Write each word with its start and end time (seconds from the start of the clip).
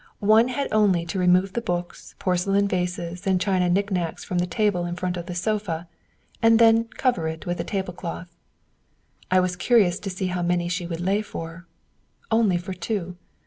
One 0.17 0.47
had 0.47 0.67
only 0.71 1.05
to 1.05 1.19
remove 1.19 1.53
the 1.53 1.61
books, 1.61 2.15
porcelain 2.17 2.67
vases, 2.67 3.27
and 3.27 3.39
china 3.39 3.69
knick 3.69 3.91
knacks 3.91 4.23
from 4.23 4.39
the 4.39 4.47
table 4.47 4.83
in 4.83 4.95
front 4.95 5.15
of 5.15 5.27
the 5.27 5.35
sofa, 5.35 5.87
and 6.41 6.57
then 6.57 6.85
cover 6.85 7.27
it 7.27 7.45
with 7.45 7.59
the 7.59 7.63
table 7.63 7.93
cloth. 7.93 8.35
I 9.29 9.39
was 9.39 9.55
curious 9.55 9.99
to 9.99 10.09
see 10.09 10.25
how 10.33 10.41
many 10.41 10.69
she 10.69 10.87
would 10.87 11.01
lay 11.01 11.21
for. 11.21 11.67
Only 12.31 12.57
for 12.57 12.73
two. 12.73 13.15